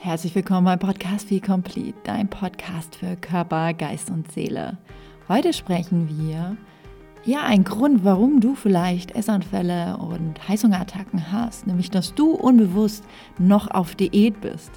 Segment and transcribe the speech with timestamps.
[0.00, 4.78] Herzlich willkommen beim Podcast Be Complete, dein Podcast für Körper, Geist und Seele.
[5.28, 6.56] Heute sprechen wir
[7.24, 13.02] ja ein Grund, warum du vielleicht Essanfälle und Heißhungerattacken hast, nämlich dass du unbewusst
[13.38, 14.70] noch auf Diät bist.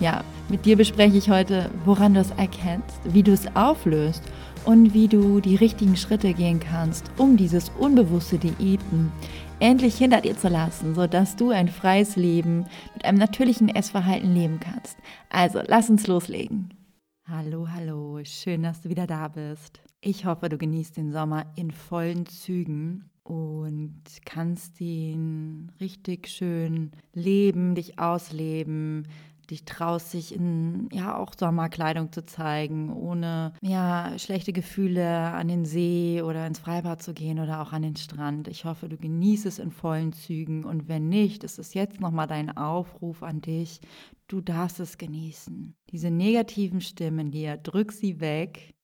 [0.00, 4.24] Ja, mit dir bespreche ich heute, woran du es erkennst, wie du es auflöst
[4.64, 9.12] und wie du die richtigen Schritte gehen kannst, um dieses unbewusste Diäten
[9.60, 14.60] endlich hinter dir zu lassen, sodass du ein freies Leben mit einem natürlichen Essverhalten leben
[14.60, 14.98] kannst.
[15.30, 16.74] Also, lass uns loslegen.
[17.26, 19.80] Hallo, hallo, schön, dass du wieder da bist.
[20.00, 27.74] Ich hoffe, du genießt den Sommer in vollen Zügen und kannst ihn richtig schön leben,
[27.74, 29.08] dich ausleben,
[29.50, 35.64] dich traust, dich in ja auch Sommerkleidung zu zeigen, ohne ja schlechte Gefühle an den
[35.64, 38.48] See oder ins Freibad zu gehen oder auch an den Strand.
[38.48, 42.26] Ich hoffe, du genießt es in vollen Zügen und wenn nicht, ist es jetzt nochmal
[42.26, 43.80] dein Aufruf an dich.
[44.28, 45.74] Du darfst es genießen.
[45.90, 48.74] Diese negativen Stimmen dir, drück sie weg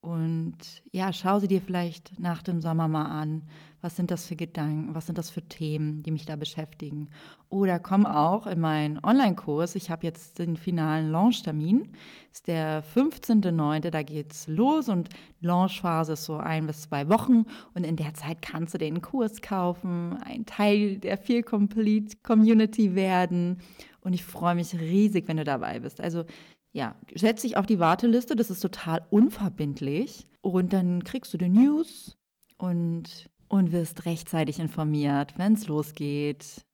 [0.00, 0.56] und
[0.92, 3.42] ja, schau sie dir vielleicht nach dem Sommer mal an.
[3.80, 4.94] Was sind das für Gedanken?
[4.94, 7.10] Was sind das für Themen, die mich da beschäftigen?
[7.48, 9.76] Oder komm auch in meinen Online-Kurs.
[9.76, 11.92] Ich habe jetzt den finalen Launch-Termin.
[12.32, 13.90] Ist der 15.09.
[13.90, 17.44] Da geht's los und Launchphase ist so ein bis zwei Wochen.
[17.74, 22.96] Und in der Zeit kannst du den Kurs kaufen, ein Teil der Feel Complete Community
[22.96, 23.58] werden.
[24.00, 26.00] Und ich freue mich riesig, wenn du dabei bist.
[26.00, 26.24] Also
[26.72, 30.26] ja, setz dich auf die Warteliste, das ist total unverbindlich.
[30.40, 32.16] Und dann kriegst du die News
[32.56, 36.64] und, und wirst rechtzeitig informiert, wenn es losgeht.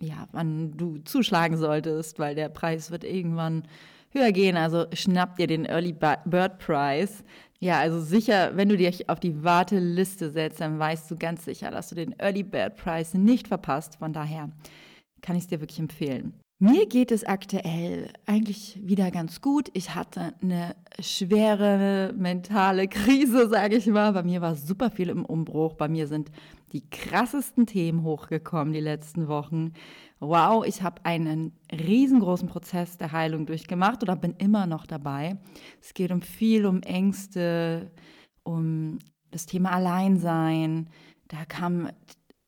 [0.00, 3.64] Ja, wann du zuschlagen solltest, weil der Preis wird irgendwann
[4.10, 4.56] höher gehen.
[4.56, 7.24] Also schnapp dir den Early Bird Price.
[7.60, 11.70] Ja, also sicher, wenn du dich auf die Warteliste setzt, dann weißt du ganz sicher,
[11.70, 13.96] dass du den Early Bird Price nicht verpasst.
[13.96, 14.50] Von daher
[15.20, 16.41] kann ich es dir wirklich empfehlen.
[16.64, 19.68] Mir geht es aktuell eigentlich wieder ganz gut.
[19.72, 24.12] Ich hatte eine schwere mentale Krise, sage ich mal.
[24.12, 25.74] Bei mir war super viel im Umbruch.
[25.74, 26.30] Bei mir sind
[26.70, 29.72] die krassesten Themen hochgekommen die letzten Wochen.
[30.20, 35.38] Wow, ich habe einen riesengroßen Prozess der Heilung durchgemacht oder bin immer noch dabei.
[35.80, 37.90] Es geht um viel, um Ängste,
[38.44, 39.00] um
[39.32, 40.90] das Thema Alleinsein.
[41.26, 41.88] Da kam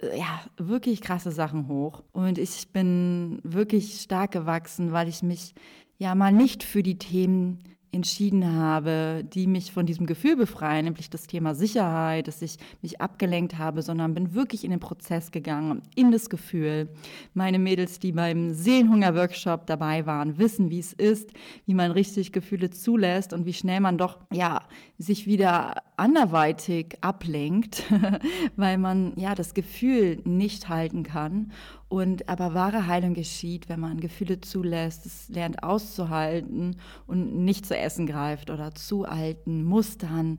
[0.02, 2.02] ja, wirklich krasse Sachen hoch.
[2.12, 5.54] Und ich bin wirklich stark gewachsen, weil ich mich
[5.98, 7.58] ja mal nicht für die Themen
[7.94, 13.00] entschieden habe, die mich von diesem Gefühl befreien, nämlich das Thema Sicherheit, dass ich mich
[13.00, 16.88] abgelenkt habe, sondern bin wirklich in den Prozess gegangen, in das Gefühl.
[17.32, 21.30] Meine Mädels, die beim Seelenhunger-Workshop dabei waren, wissen, wie es ist,
[21.66, 24.62] wie man richtig Gefühle zulässt und wie schnell man doch, ja,
[24.98, 27.84] sich wieder anderweitig ablenkt,
[28.56, 31.52] weil man ja das Gefühl nicht halten kann.
[31.88, 37.76] Und aber wahre Heilung geschieht, wenn man Gefühle zulässt, es lernt auszuhalten und nicht zu
[37.76, 40.38] essen greift oder zu alten Mustern,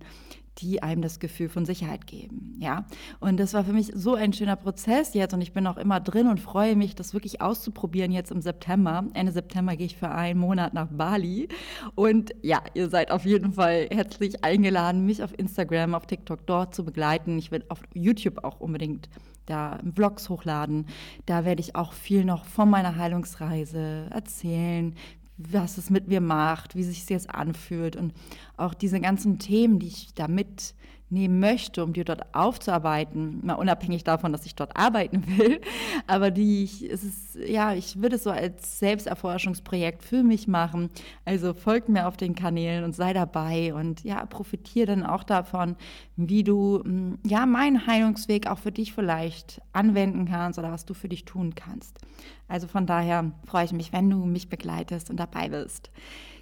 [0.59, 2.57] die einem das Gefühl von Sicherheit geben.
[2.59, 2.85] Ja,
[3.19, 5.99] und das war für mich so ein schöner Prozess jetzt und ich bin auch immer
[5.99, 9.05] drin und freue mich, das wirklich auszuprobieren jetzt im September.
[9.13, 11.49] Ende September gehe ich für einen Monat nach Bali
[11.95, 16.73] und ja, ihr seid auf jeden Fall herzlich eingeladen, mich auf Instagram, auf TikTok dort
[16.73, 17.37] zu begleiten.
[17.37, 19.09] Ich werde auf YouTube auch unbedingt
[19.45, 20.87] da Vlogs hochladen.
[21.25, 24.95] Da werde ich auch viel noch von meiner Heilungsreise erzählen,
[25.37, 28.13] was es mit mir macht, wie sich es jetzt anfühlt und
[28.57, 34.05] auch diese ganzen Themen, die ich da mitnehmen möchte, um die dort aufzuarbeiten, mal unabhängig
[34.05, 35.59] davon, dass ich dort arbeiten will,
[36.07, 40.89] aber die ich, es ist, ja, ich würde es so als Selbsterforschungsprojekt für mich machen.
[41.25, 45.75] Also folgt mir auf den Kanälen und sei dabei und ja, profitiere dann auch davon,
[46.15, 50.93] wie du hm, ja meinen Heilungsweg auch für dich vielleicht anwenden kannst oder was du
[50.93, 51.99] für dich tun kannst.
[52.47, 55.89] Also von daher freue ich mich, wenn du mich begleitest und dabei bist.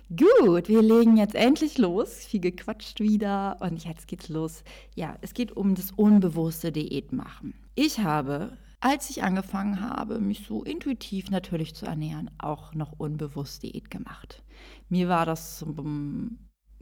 [0.09, 2.25] Gut, wir legen jetzt endlich los.
[2.25, 4.63] Viel gequatscht wieder und jetzt geht's los.
[4.95, 7.53] Ja, es geht um das unbewusste Diät machen.
[7.73, 13.63] Ich habe, als ich angefangen habe, mich so intuitiv natürlich zu ernähren, auch noch unbewusst
[13.63, 14.43] Diät gemacht.
[14.89, 16.37] Mir war das zum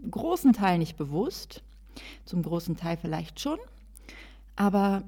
[0.09, 1.63] großen Teil nicht bewusst,
[2.25, 3.59] zum großen Teil vielleicht schon,
[4.55, 5.03] aber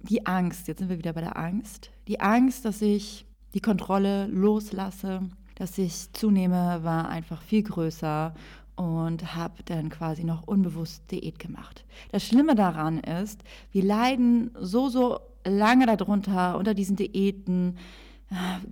[0.00, 3.24] die Angst, jetzt sind wir wieder bei der Angst, die Angst, dass ich
[3.54, 5.22] die Kontrolle loslasse,
[5.54, 8.34] dass ich zunehme, war einfach viel größer
[8.76, 11.84] und habe dann quasi noch unbewusst Diät gemacht.
[12.10, 17.78] Das Schlimme daran ist, wir leiden so, so lange darunter, unter diesen Diäten,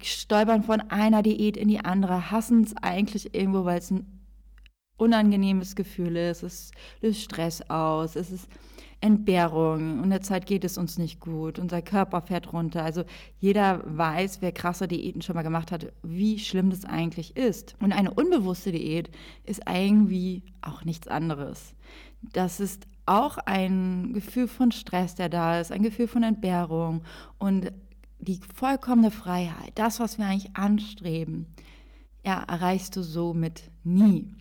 [0.03, 4.07] stolpern von einer Diät in die andere, hassen es eigentlich irgendwo, weil es ein
[4.97, 8.49] unangenehmes Gefühl ist, es löst Stress aus, es ist
[9.03, 10.01] Entbehrung.
[10.01, 11.59] Und der Zeit geht es uns nicht gut.
[11.59, 12.85] Unser Körper fährt runter.
[12.85, 13.05] Also
[13.39, 17.75] jeder weiß, wer krasse Diäten schon mal gemacht hat, wie schlimm das eigentlich ist.
[17.81, 19.11] Und eine unbewusste Diät
[19.45, 21.75] ist irgendwie auch nichts anderes.
[22.23, 27.03] Das ist auch ein Gefühl von Stress, der da ist, ein Gefühl von Entbehrung
[27.39, 27.73] und
[28.21, 31.47] die vollkommene Freiheit, das, was wir eigentlich anstreben,
[32.25, 34.33] ja, erreichst du somit nie.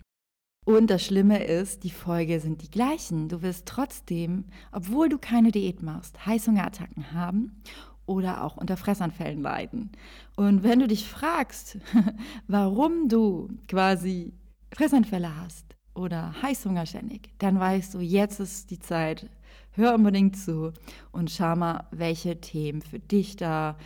[0.64, 3.28] Und das Schlimme ist, die Folge sind die gleichen.
[3.28, 7.62] Du wirst trotzdem, obwohl du keine Diät machst, Heißhungerattacken haben
[8.06, 9.90] oder auch unter Fressanfällen leiden.
[10.36, 11.78] Und wenn du dich fragst,
[12.46, 14.34] warum du quasi
[14.72, 19.28] Fressanfälle hast oder Heißhunger ständig, dann weißt du, jetzt ist die Zeit,
[19.72, 20.72] hör unbedingt zu
[21.10, 23.76] und schau mal, welche Themen für dich da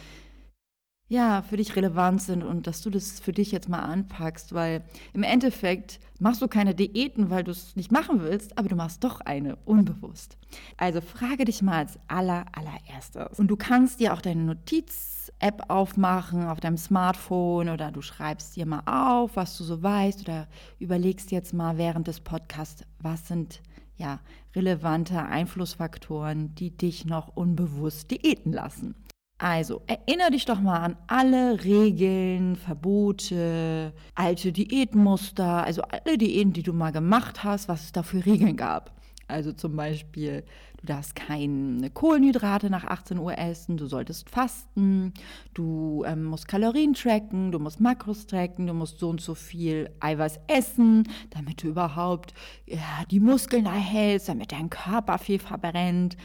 [1.09, 4.83] ja, für dich relevant sind und dass du das für dich jetzt mal anpackst, weil
[5.13, 9.05] im Endeffekt machst du keine Diäten, weil du es nicht machen willst, aber du machst
[9.05, 10.37] doch eine, unbewusst.
[10.77, 13.39] Also frage dich mal als aller, allererstes.
[13.39, 18.67] Und du kannst dir auch deine Notiz-App aufmachen auf deinem Smartphone oder du schreibst dir
[18.67, 20.49] mal auf, was du so weißt oder
[20.81, 23.61] überlegst jetzt mal während des Podcasts, was sind
[23.97, 24.19] ja
[24.57, 28.97] relevante Einflussfaktoren, die dich noch unbewusst diäten lassen.
[29.39, 36.63] Also, erinnere dich doch mal an alle Regeln, Verbote, alte Diätmuster, also alle Diäten, die
[36.63, 38.93] du mal gemacht hast, was es da für Regeln gab.
[39.29, 40.45] Also zum Beispiel,
[40.81, 45.13] du darfst keine Kohlenhydrate nach 18 Uhr essen, du solltest fasten,
[45.53, 49.91] du ähm, musst Kalorien tracken, du musst Makros tracken, du musst so und so viel
[50.01, 52.35] Eiweiß essen, damit du überhaupt
[52.67, 56.17] ja, die Muskeln erhältst, damit dein Körper viel verbrennt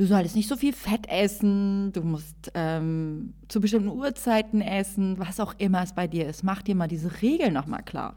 [0.00, 5.40] du solltest nicht so viel Fett essen, du musst ähm, zu bestimmten Uhrzeiten essen, was
[5.40, 6.42] auch immer es bei dir ist.
[6.42, 8.16] Mach dir mal diese Regeln nochmal klar.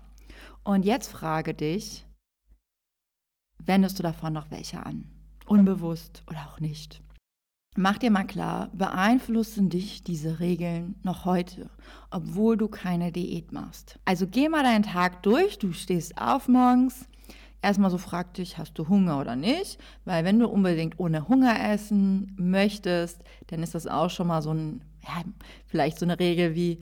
[0.63, 2.05] Und jetzt frage dich,
[3.65, 5.05] wendest du davon noch welche an?
[5.45, 7.01] Unbewusst oder auch nicht?
[7.75, 11.71] Mach dir mal klar, beeinflussen dich diese Regeln noch heute,
[12.11, 13.97] obwohl du keine Diät machst.
[14.05, 17.07] Also geh mal deinen Tag durch, du stehst auf morgens,
[17.63, 19.79] erstmal so frag dich, hast du Hunger oder nicht?
[20.05, 24.53] Weil wenn du unbedingt ohne Hunger essen möchtest, dann ist das auch schon mal so
[24.53, 25.23] ein, ja,
[25.65, 26.79] vielleicht so eine Regel wie,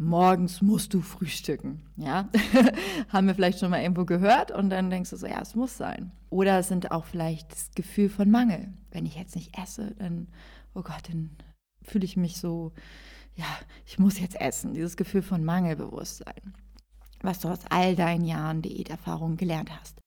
[0.00, 1.82] morgens musst du frühstücken.
[1.96, 2.28] Ja,
[3.08, 5.76] haben wir vielleicht schon mal irgendwo gehört und dann denkst du so, ja, es muss
[5.76, 6.10] sein.
[6.30, 8.72] Oder es sind auch vielleicht das Gefühl von Mangel.
[8.90, 10.28] Wenn ich jetzt nicht esse, dann,
[10.74, 11.30] oh Gott, dann
[11.82, 12.72] fühle ich mich so,
[13.34, 13.46] ja,
[13.86, 14.74] ich muss jetzt essen.
[14.74, 16.54] Dieses Gefühl von Mangelbewusstsein,
[17.22, 20.00] was du aus all deinen Jahren Diäterfahrung gelernt hast.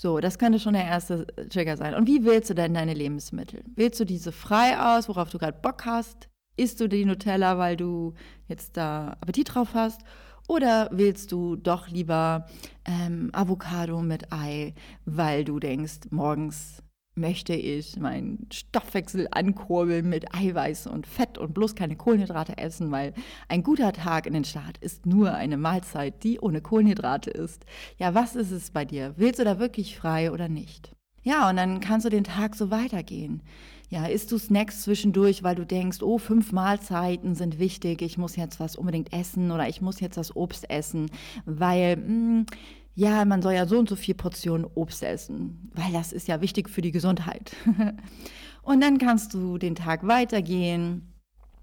[0.00, 1.94] So, das könnte schon der erste Trigger sein.
[1.94, 3.62] Und wie wählst du denn deine Lebensmittel?
[3.74, 6.29] Wählst du diese frei aus, worauf du gerade Bock hast?
[6.60, 8.12] Isst du die Nutella, weil du
[8.46, 10.02] jetzt da Appetit drauf hast?
[10.46, 12.46] Oder wählst du doch lieber
[12.84, 14.74] ähm, Avocado mit Ei,
[15.06, 16.82] weil du denkst, morgens
[17.14, 23.14] möchte ich meinen Stoffwechsel ankurbeln mit Eiweiß und Fett und bloß keine Kohlenhydrate essen, weil
[23.48, 27.64] ein guter Tag in den Start ist nur eine Mahlzeit, die ohne Kohlenhydrate ist.
[27.96, 29.14] Ja, was ist es bei dir?
[29.16, 30.94] Willst du da wirklich frei oder nicht?
[31.22, 33.42] Ja, und dann kannst du den Tag so weitergehen.
[33.90, 38.36] Ja, isst du Snacks zwischendurch, weil du denkst, oh, fünf Mahlzeiten sind wichtig, ich muss
[38.36, 41.10] jetzt was unbedingt essen oder ich muss jetzt das Obst essen,
[41.44, 42.46] weil mh, hm,
[42.94, 46.40] ja, man soll ja so und so viel Portionen Obst essen, weil das ist ja
[46.40, 47.56] wichtig für die Gesundheit.
[48.62, 51.09] und dann kannst du den Tag weitergehen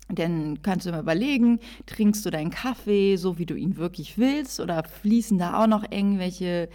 [0.09, 4.59] dann kannst du mal überlegen, trinkst du deinen Kaffee so, wie du ihn wirklich willst,
[4.59, 6.69] oder fließen da auch noch irgendwelche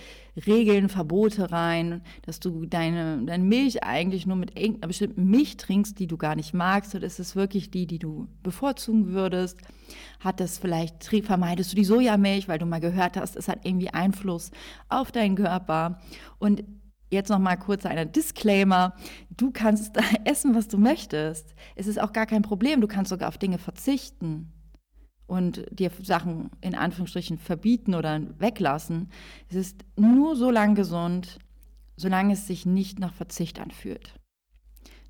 [0.46, 5.98] Regeln, Verbote rein, dass du deine, deine Milch eigentlich nur mit irgendeiner bestimmten Milch trinkst,
[5.98, 9.58] die du gar nicht magst, oder ist es wirklich die, die du bevorzugen würdest?
[10.20, 13.90] Hat das vielleicht, vermeidest du die Sojamilch, weil du mal gehört hast, es hat irgendwie
[13.90, 14.50] Einfluss
[14.88, 16.00] auf deinen Körper?
[16.38, 16.64] Und
[17.12, 18.94] Jetzt noch mal kurz ein Disclaimer.
[19.36, 21.54] Du kannst essen, was du möchtest.
[21.76, 22.80] Es ist auch gar kein Problem.
[22.80, 24.50] Du kannst sogar auf Dinge verzichten
[25.26, 29.10] und dir Sachen in Anführungsstrichen verbieten oder weglassen.
[29.50, 31.38] Es ist nur so lang gesund,
[31.96, 34.14] solange es sich nicht nach Verzicht anfühlt.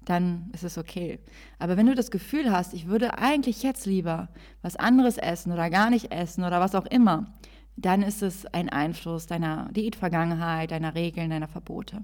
[0.05, 1.21] Dann ist es okay.
[1.61, 4.29] Aber wenn du das Gefühl hast, ich würde eigentlich jetzt lieber
[4.61, 7.33] was anderes essen oder gar nicht essen oder was auch immer,
[7.77, 12.03] dann ist es ein Einfluss deiner Diätvergangenheit, deiner Regeln, deiner Verbote.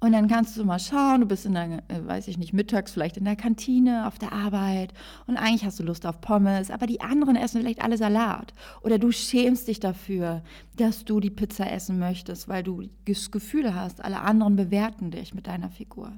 [0.00, 2.92] Und dann kannst du mal schauen, du bist in der, äh, weiß ich nicht, mittags
[2.92, 4.92] vielleicht in der Kantine, auf der Arbeit
[5.26, 8.54] und eigentlich hast du Lust auf Pommes, aber die anderen essen vielleicht alle Salat.
[8.82, 10.42] Oder du schämst dich dafür,
[10.76, 15.34] dass du die Pizza essen möchtest, weil du das Gefühl hast, alle anderen bewerten dich
[15.34, 16.12] mit deiner Figur.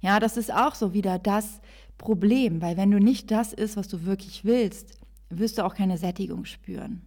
[0.00, 1.60] Ja, das ist auch so wieder das
[1.98, 4.98] Problem, weil wenn du nicht das isst, was du wirklich willst,
[5.30, 7.02] wirst du auch keine Sättigung spüren.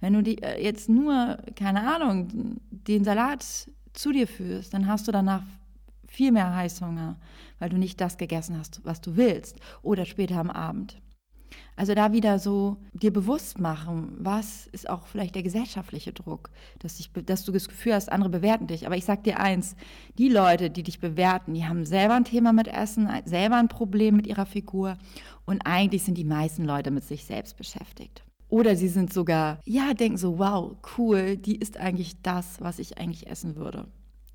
[0.00, 3.44] Wenn du die, äh, jetzt nur, keine Ahnung, den Salat
[3.92, 5.42] zu dir führst, dann hast du danach
[6.06, 7.16] viel mehr Heißhunger,
[7.58, 9.58] weil du nicht das gegessen hast, was du willst.
[9.82, 10.96] Oder später am Abend.
[11.74, 17.00] Also da wieder so dir bewusst machen, was ist auch vielleicht der gesellschaftliche Druck, dass,
[17.00, 18.86] ich, dass du das Gefühl hast, andere bewerten dich.
[18.86, 19.74] Aber ich sag dir eins,
[20.18, 24.16] die Leute, die dich bewerten, die haben selber ein Thema mit Essen, selber ein Problem
[24.16, 24.98] mit ihrer Figur
[25.46, 28.22] und eigentlich sind die meisten Leute mit sich selbst beschäftigt.
[28.52, 32.98] Oder sie sind sogar, ja, denken so, wow, cool, die ist eigentlich das, was ich
[32.98, 33.86] eigentlich essen würde.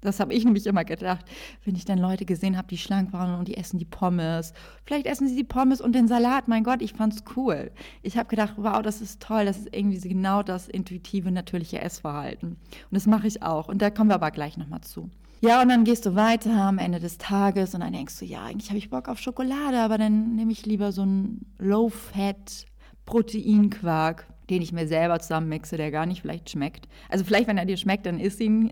[0.02, 1.24] Das habe ich nämlich immer gedacht,
[1.66, 4.54] wenn ich dann Leute gesehen habe, die schlank waren und die essen die Pommes.
[4.86, 6.48] Vielleicht essen sie die Pommes und den Salat.
[6.48, 7.70] Mein Gott, ich fand's cool.
[8.02, 9.46] Ich habe gedacht, wow, das ist toll.
[9.46, 12.54] Das ist irgendwie genau das intuitive, natürliche Essverhalten.
[12.54, 12.58] Und
[12.90, 13.68] das mache ich auch.
[13.68, 15.12] Und da kommen wir aber gleich nochmal zu.
[15.42, 18.46] Ja, und dann gehst du weiter am Ende des Tages und dann denkst du, ja,
[18.46, 22.66] eigentlich habe ich Bock auf Schokolade, aber dann nehme ich lieber so einen Low-Fat
[23.08, 26.88] Proteinquark den ich mir selber zusammenmixe, der gar nicht vielleicht schmeckt.
[27.10, 28.70] Also vielleicht, wenn er dir schmeckt, dann isst ihn,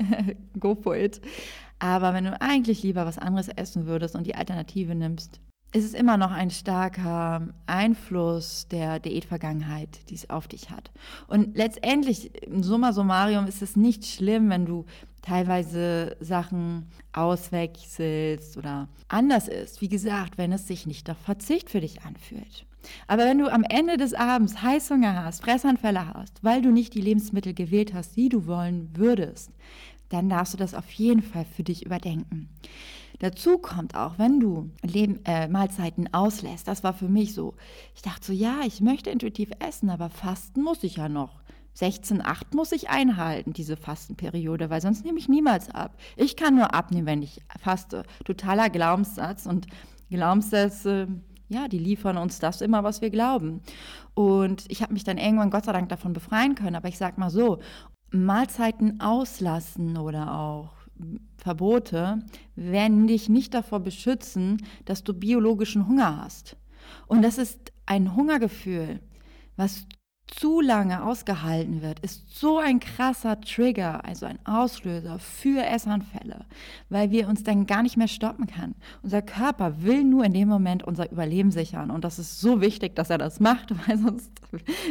[0.59, 1.21] go for it.
[1.79, 5.41] Aber wenn du eigentlich lieber was anderes essen würdest und die Alternative nimmst,
[5.73, 10.91] ist es immer noch ein starker Einfluss der Diätvergangenheit, die es auf dich hat.
[11.27, 14.85] Und letztendlich, im Summa summarum, ist es nicht schlimm, wenn du
[15.21, 19.81] teilweise Sachen auswechselst oder anders ist.
[19.81, 22.65] Wie gesagt, wenn es sich nicht nach Verzicht für dich anfühlt.
[23.07, 27.01] Aber wenn du am Ende des Abends Heißhunger hast, Fressanfälle hast, weil du nicht die
[27.01, 29.51] Lebensmittel gewählt hast, die du wollen würdest,
[30.09, 32.49] dann darfst du das auf jeden Fall für dich überdenken.
[33.19, 37.55] Dazu kommt auch, wenn du Leben, äh, Mahlzeiten auslässt, das war für mich so.
[37.95, 41.41] Ich dachte so, ja, ich möchte intuitiv essen, aber fasten muss ich ja noch.
[41.77, 45.97] 16,8 muss ich einhalten, diese Fastenperiode, weil sonst nehme ich niemals ab.
[46.15, 48.03] Ich kann nur abnehmen, wenn ich faste.
[48.23, 49.67] Totaler Glaubenssatz und
[50.09, 51.07] Glaubenssätze
[51.47, 53.61] ja, die liefern uns das immer, was wir glauben.
[54.13, 56.75] Und ich habe mich dann irgendwann Gott sei Dank davon befreien können.
[56.75, 57.59] Aber ich sage mal so,
[58.11, 60.71] Mahlzeiten auslassen oder auch
[61.37, 62.19] Verbote
[62.55, 66.55] werden dich nicht davor beschützen, dass du biologischen Hunger hast.
[67.07, 69.01] Und das ist ein Hungergefühl,
[69.55, 69.85] was
[70.27, 76.45] zu lange ausgehalten wird, ist so ein krasser Trigger, also ein Auslöser für Essanfälle,
[76.89, 78.75] weil wir uns dann gar nicht mehr stoppen können.
[79.03, 82.95] Unser Körper will nur in dem Moment unser Überleben sichern und das ist so wichtig,
[82.95, 84.31] dass er das macht, weil sonst,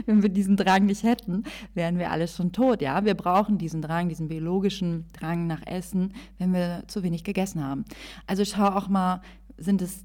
[0.07, 1.43] wenn wir diesen Drang nicht hätten,
[1.75, 2.81] wären wir alle schon tot.
[2.81, 7.65] Ja, wir brauchen diesen Drang, diesen biologischen Drang nach Essen, wenn wir zu wenig gegessen
[7.65, 7.85] haben.
[8.27, 9.21] Also schau auch mal,
[9.57, 10.05] sind es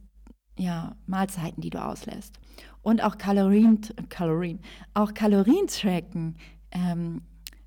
[0.59, 2.39] ja, Mahlzeiten, die du auslässt.
[2.81, 4.59] Und auch Kalorien, Kalorien,
[4.93, 6.37] auch Kalorien tracken,
[6.71, 7.21] ähm,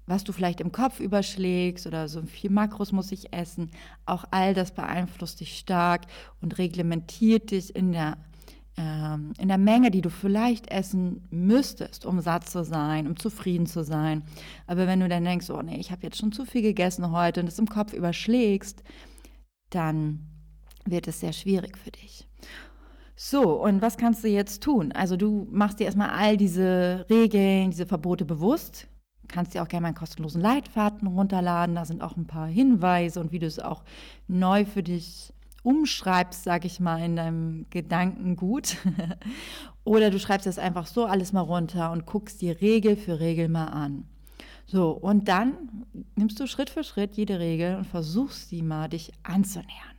[0.06, 3.70] was du vielleicht im Kopf überschlägst oder so viel Makros muss ich essen.
[4.04, 6.02] Auch all das beeinflusst dich stark
[6.40, 8.18] und reglementiert dich in der
[8.76, 13.66] ähm, in der Menge, die du vielleicht essen müsstest, um satt zu sein, um zufrieden
[13.66, 14.22] zu sein.
[14.66, 17.40] Aber wenn du dann denkst, oh nee, ich habe jetzt schon zu viel gegessen heute
[17.40, 18.82] und es im Kopf überschlägst,
[19.68, 20.26] dann
[20.86, 22.26] wird es sehr schwierig für dich.
[23.24, 24.90] So, und was kannst du jetzt tun?
[24.90, 28.88] Also du machst dir erstmal all diese Regeln, diese Verbote bewusst.
[29.28, 31.76] Kannst dir auch gerne meinen kostenlosen Leitfaden runterladen.
[31.76, 33.84] Da sind auch ein paar Hinweise und wie du es auch
[34.26, 38.78] neu für dich umschreibst, sag ich mal, in deinem Gedankengut.
[39.84, 43.48] Oder du schreibst das einfach so alles mal runter und guckst dir Regel für Regel
[43.48, 44.02] mal an.
[44.66, 45.86] So, und dann
[46.16, 49.91] nimmst du Schritt für Schritt jede Regel und versuchst sie mal dich anzunähern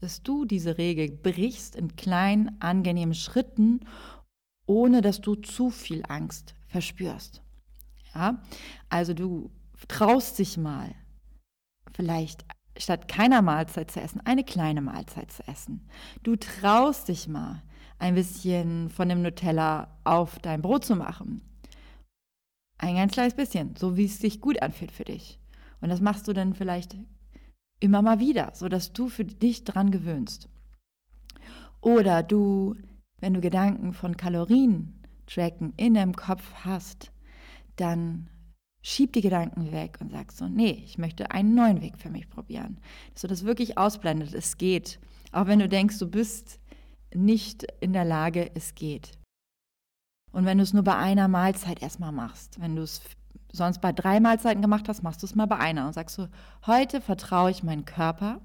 [0.00, 3.80] dass du diese Regel brichst in kleinen, angenehmen Schritten,
[4.66, 7.42] ohne dass du zu viel Angst verspürst.
[8.14, 8.42] Ja,
[8.88, 9.50] also du
[9.88, 10.94] traust dich mal,
[11.92, 12.44] vielleicht
[12.76, 15.88] statt keiner Mahlzeit zu essen, eine kleine Mahlzeit zu essen.
[16.22, 17.62] Du traust dich mal,
[17.98, 21.42] ein bisschen von dem Nutella auf dein Brot zu machen.
[22.78, 25.38] Ein ganz kleines bisschen, so wie es sich gut anfühlt für dich.
[25.80, 26.96] Und das machst du dann vielleicht
[27.84, 30.48] Immer mal wieder, sodass du für dich dran gewöhnst.
[31.82, 32.76] Oder du,
[33.20, 37.12] wenn du Gedanken von Kalorien tracken in deinem Kopf hast,
[37.76, 38.30] dann
[38.80, 42.30] schieb die Gedanken weg und sagst so, nee, ich möchte einen neuen Weg für mich
[42.30, 42.80] probieren.
[43.12, 44.98] Dass du das wirklich ausblendet, es geht.
[45.32, 46.60] Auch wenn du denkst, du bist
[47.14, 49.12] nicht in der Lage, es geht.
[50.32, 53.02] Und wenn du es nur bei einer Mahlzeit erstmal machst, wenn du es
[53.54, 56.28] sonst bei drei Mahlzeiten gemacht hast, machst du es mal bei einer und sagst so,
[56.66, 58.40] heute vertraue ich meinen Körper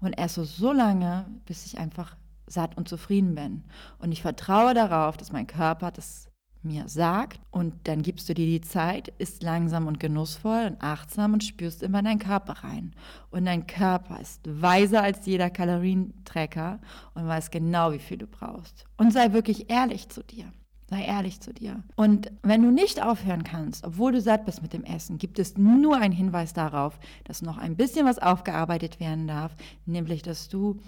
[0.00, 3.64] und esse so lange, bis ich einfach satt und zufrieden bin.
[3.98, 6.28] Und ich vertraue darauf, dass mein Körper das
[6.62, 11.34] mir sagt und dann gibst du dir die Zeit, ist langsam und genussvoll und achtsam
[11.34, 12.94] und spürst immer in deinen Körper rein.
[13.30, 16.80] Und dein Körper ist weiser als jeder Kalorientrecker
[17.14, 18.84] und weiß genau, wie viel du brauchst.
[18.96, 20.52] Und sei wirklich ehrlich zu dir.
[20.90, 21.82] Sei ehrlich zu dir.
[21.96, 25.58] Und wenn du nicht aufhören kannst, obwohl du satt bist mit dem Essen, gibt es
[25.58, 29.54] nur einen Hinweis darauf, dass noch ein bisschen was aufgearbeitet werden darf,
[29.84, 30.80] nämlich dass du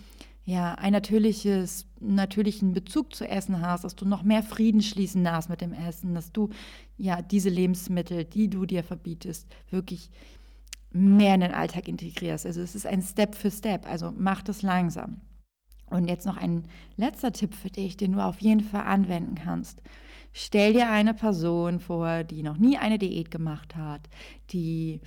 [0.45, 5.51] ja ein natürliches, natürlichen Bezug zu Essen hast, dass du noch mehr Frieden schließen darfst
[5.51, 6.49] mit dem Essen, dass du
[6.97, 10.11] ja diese Lebensmittel, die du dir verbietest, wirklich
[10.93, 12.47] mehr in den Alltag integrierst.
[12.47, 15.21] Also es ist ein Step für Step, also mach das langsam.
[15.91, 16.65] Und jetzt noch ein
[16.97, 19.83] letzter Tipp für dich, den du auf jeden Fall anwenden kannst.
[20.33, 24.09] Stell dir eine Person vor, die noch nie eine Diät gemacht hat,
[24.51, 25.01] die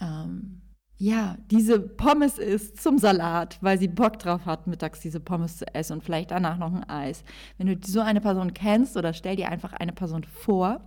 [0.00, 0.60] ähm,
[0.98, 5.74] ja diese Pommes isst zum Salat, weil sie Bock drauf hat, mittags diese Pommes zu
[5.74, 7.24] essen und vielleicht danach noch ein Eis.
[7.56, 10.82] Wenn du so eine Person kennst oder stell dir einfach eine Person vor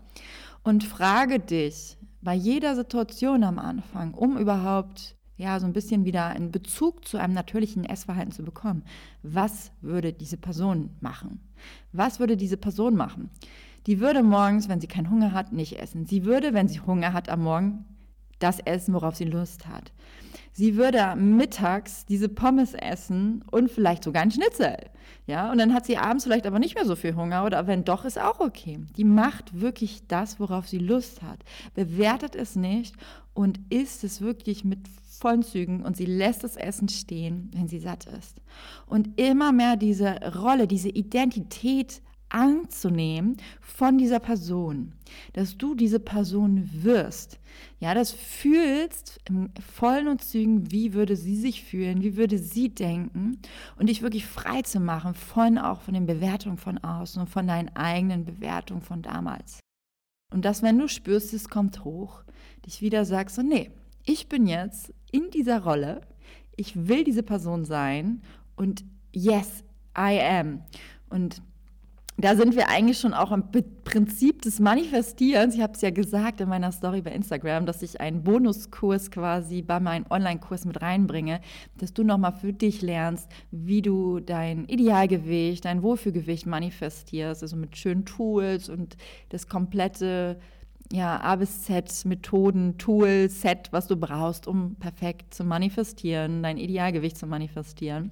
[0.63, 6.27] und frage dich bei jeder Situation am Anfang, um überhaupt ja, so ein bisschen wieder
[6.27, 8.83] einen Bezug zu einem natürlichen Essverhalten zu bekommen.
[9.23, 11.39] Was würde diese Person machen?
[11.91, 13.31] Was würde diese Person machen?
[13.87, 16.05] Die würde morgens, wenn sie keinen Hunger hat, nicht essen.
[16.05, 17.85] Sie würde, wenn sie Hunger hat am Morgen,
[18.37, 19.91] das essen, worauf sie Lust hat.
[20.53, 24.77] Sie würde mittags diese Pommes essen und vielleicht sogar ein Schnitzel.
[25.27, 27.83] Ja, und dann hat sie abends vielleicht aber nicht mehr so viel Hunger oder wenn
[27.83, 28.79] doch, ist auch okay.
[28.97, 31.39] Die macht wirklich das, worauf sie Lust hat.
[31.73, 32.95] Bewertet es nicht
[33.33, 34.79] und isst es wirklich mit
[35.19, 38.41] vollen Zügen und sie lässt das Essen stehen, wenn sie satt ist.
[38.87, 44.93] Und immer mehr diese Rolle, diese Identität anzunehmen von dieser Person,
[45.33, 47.39] dass du diese Person wirst.
[47.79, 52.69] Ja, das fühlst im vollen und Zügen, wie würde sie sich fühlen, wie würde sie
[52.69, 53.37] denken
[53.77, 57.47] und dich wirklich frei zu machen von auch von den Bewertungen von außen und von
[57.47, 59.59] deinen eigenen Bewertungen von damals.
[60.33, 62.23] Und dass, wenn du spürst, es kommt hoch,
[62.65, 63.71] dich wieder sagst, so, nee,
[64.05, 66.01] ich bin jetzt in dieser Rolle,
[66.55, 68.21] ich will diese Person sein
[68.55, 69.63] und yes,
[69.97, 70.61] I am.
[71.09, 71.41] Und
[72.17, 73.45] da sind wir eigentlich schon auch im
[73.83, 75.55] Prinzip des Manifestierens.
[75.55, 79.63] Ich habe es ja gesagt in meiner Story bei Instagram, dass ich einen Bonuskurs quasi
[79.63, 81.41] bei meinem Online-Kurs mit reinbringe,
[81.79, 87.75] dass du nochmal für dich lernst, wie du dein Idealgewicht, dein Wohlfühlgewicht manifestierst, also mit
[87.75, 88.97] schönen Tools und
[89.29, 90.39] das komplette
[90.91, 96.57] ja, A bis Z Methoden, Tool, Set, was du brauchst, um perfekt zu manifestieren, dein
[96.57, 98.11] Idealgewicht zu manifestieren.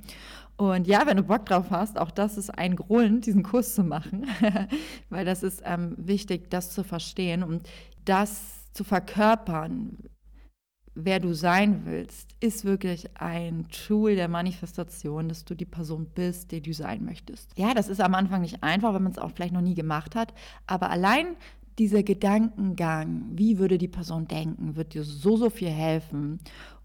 [0.57, 3.83] Und ja, wenn du Bock drauf hast, auch das ist ein Grund, diesen Kurs zu
[3.83, 4.27] machen,
[5.09, 7.69] weil das ist ähm, wichtig, das zu verstehen und
[8.03, 9.97] das zu verkörpern,
[10.95, 16.51] wer du sein willst, ist wirklich ein Tool der Manifestation, dass du die Person bist,
[16.51, 17.51] die du sein möchtest.
[17.57, 20.15] Ja, das ist am Anfang nicht einfach, wenn man es auch vielleicht noch nie gemacht
[20.15, 20.33] hat,
[20.67, 21.37] aber allein
[21.79, 26.39] dieser Gedankengang, wie würde die Person denken, wird dir so, so viel helfen,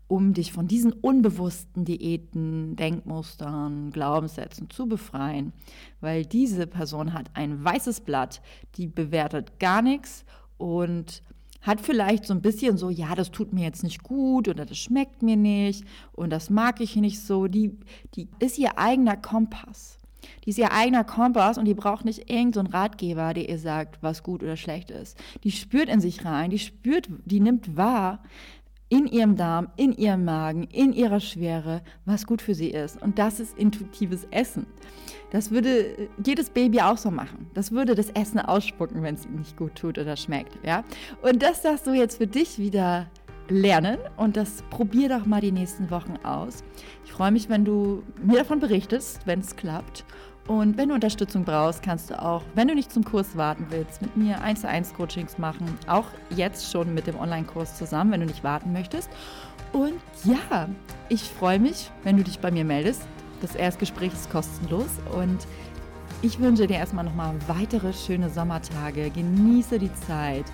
[0.07, 5.53] um dich von diesen unbewussten Diäten, Denkmustern, Glaubenssätzen zu befreien.
[6.01, 8.41] Weil diese Person hat ein weißes Blatt,
[8.77, 10.25] die bewertet gar nichts
[10.57, 11.23] und
[11.63, 14.79] hat vielleicht so ein bisschen so, ja, das tut mir jetzt nicht gut oder das
[14.79, 17.49] schmeckt mir nicht und das mag ich nicht so.
[17.49, 17.79] Die,
[18.15, 19.99] die ist ihr eigener Kompass.
[20.45, 24.03] Die ist ihr eigener Kompass und die braucht nicht irgendeinen so Ratgeber, der ihr sagt,
[24.03, 25.19] was gut oder schlecht ist.
[25.43, 28.21] Die spürt in sich rein, die spürt, die nimmt wahr
[28.89, 33.01] in ihrem Darm, in ihrem Magen, in ihrer Schwere, was gut für sie ist.
[33.03, 34.67] Und das ist intuitives Essen.
[35.31, 37.51] Das würde jedes Baby auch so machen.
[37.55, 40.65] Das würde das Essen ausspucken, wenn es ihm nicht gut tut oder schmeckt.
[40.65, 40.85] Ja?
[41.23, 43.09] Und das darfst du jetzt für dich wieder
[43.49, 46.65] lernen und das probier doch mal die nächsten Wochen aus.
[47.05, 50.05] Ich freue mich, wenn du mir davon berichtest, wenn es klappt.
[50.47, 54.03] Und wenn du Unterstützung brauchst, kannst du auch, wenn du nicht zum Kurs warten willst,
[54.03, 55.67] mit mir 1 zu 1 Coachings machen.
[55.87, 59.09] Auch jetzt schon mit dem Online-Kurs zusammen, wenn du nicht warten möchtest.
[59.73, 60.69] Und ja,
[61.09, 63.03] ich freue mich, wenn du dich bei mir meldest.
[63.41, 65.47] Das Erstgespräch ist kostenlos und
[66.21, 69.11] ich wünsche dir erstmal nochmal weitere schöne Sommertage.
[69.11, 70.45] Genieße die Zeit.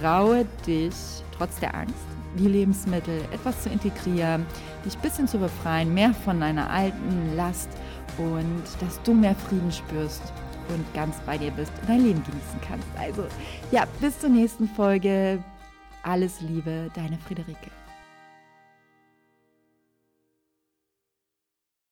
[0.00, 0.94] Traue dich
[1.36, 4.46] trotz der Angst die Lebensmittel etwas zu integrieren,
[4.84, 7.68] dich ein bisschen zu befreien, mehr von deiner alten Last
[8.18, 10.22] und dass du mehr Frieden spürst
[10.68, 12.86] und ganz bei dir bist und dein Leben genießen kannst.
[12.98, 13.24] Also
[13.70, 15.42] ja, bis zur nächsten Folge.
[16.02, 17.70] Alles Liebe, deine Friederike.